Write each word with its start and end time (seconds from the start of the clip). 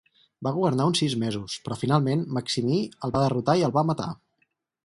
Va 0.45 0.53
governar 0.53 0.87
uns 0.91 1.01
sis 1.03 1.15
mesos 1.25 1.57
però 1.67 1.77
finalment 1.83 2.25
Maximí 2.39 2.81
el 3.09 3.15
va 3.19 3.25
derrotar 3.27 3.59
i 3.63 3.67
el 3.69 3.77
va 3.81 3.89
matar. 3.93 4.13